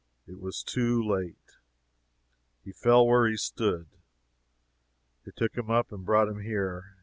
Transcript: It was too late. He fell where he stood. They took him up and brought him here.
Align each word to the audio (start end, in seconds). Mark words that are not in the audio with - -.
It 0.25 0.39
was 0.41 0.63
too 0.63 1.07
late. 1.07 1.57
He 2.65 2.71
fell 2.71 3.05
where 3.05 3.27
he 3.29 3.37
stood. 3.37 3.85
They 5.25 5.31
took 5.35 5.55
him 5.55 5.69
up 5.69 5.91
and 5.91 6.03
brought 6.03 6.27
him 6.27 6.39
here. 6.41 6.97